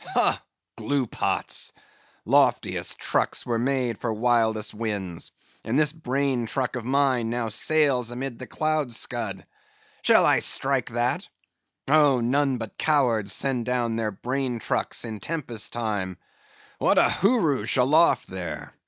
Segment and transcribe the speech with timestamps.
[0.15, 0.33] Ho,
[0.77, 1.71] gluepots!
[2.25, 5.31] Loftiest trucks were made for wildest winds,
[5.63, 9.45] and this brain truck of mine now sails amid the cloud scud.
[10.01, 11.29] Shall I strike that?
[11.87, 16.17] Oh, none but cowards send down their brain trucks in tempest time.
[16.79, 18.73] What a hooroosh aloft there!